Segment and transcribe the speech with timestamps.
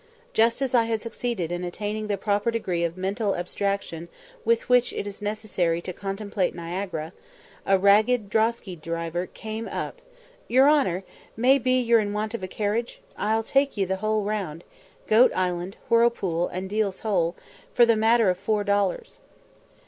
[0.33, 4.07] Just as I had succeeded in attaining the proper degree of mental abstraction
[4.43, 7.13] with which it is necessary to contemplate Niagara,
[7.67, 10.01] a ragged drosky driver came up,
[10.47, 11.03] "Yer honour,
[11.37, 12.99] may be ye're in want of a carriage?
[13.15, 14.63] I'll take ye the whole round
[15.05, 17.35] Goat Island, Whirlpool, and Deil's Hole
[17.71, 19.19] for the matter of four dollars."